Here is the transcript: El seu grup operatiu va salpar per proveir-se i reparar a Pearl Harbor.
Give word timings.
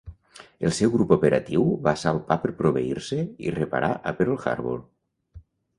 El 0.69 0.71
seu 0.77 0.91
grup 0.95 1.13
operatiu 1.15 1.67
va 1.89 1.93
salpar 2.05 2.39
per 2.47 2.55
proveir-se 2.63 3.21
i 3.49 3.55
reparar 3.61 3.95
a 4.13 4.19
Pearl 4.23 4.45
Harbor. 4.55 4.85